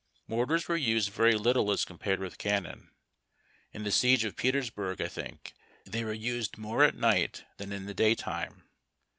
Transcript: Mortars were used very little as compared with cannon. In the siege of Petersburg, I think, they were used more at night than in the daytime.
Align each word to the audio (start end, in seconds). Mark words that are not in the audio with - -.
Mortars 0.27 0.67
were 0.67 0.75
used 0.77 1.11
very 1.11 1.35
little 1.35 1.69
as 1.69 1.85
compared 1.85 2.19
with 2.19 2.39
cannon. 2.39 2.89
In 3.71 3.83
the 3.83 3.91
siege 3.91 4.23
of 4.25 4.35
Petersburg, 4.35 4.99
I 4.99 5.07
think, 5.07 5.53
they 5.85 6.03
were 6.03 6.11
used 6.11 6.57
more 6.57 6.83
at 6.83 6.95
night 6.95 7.43
than 7.57 7.71
in 7.71 7.85
the 7.85 7.93
daytime. 7.93 8.63